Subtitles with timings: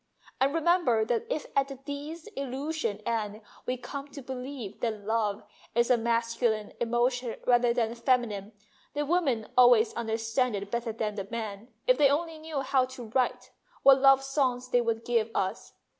[0.39, 5.43] And remember that if at the disillusioned end we come to believe that love
[5.75, 8.51] is a masculine emotion rather than feminine,
[8.95, 11.67] the women always understand it better than the men.
[11.85, 13.51] If they only knew how to write,
[13.83, 15.73] what love songs they would give us